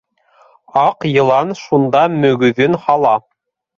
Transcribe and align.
Аҡ 0.83 1.05
йылан 1.09 1.53
шунда 1.61 2.01
мөгөҙөн 2.25 2.79
һала. 2.87 3.13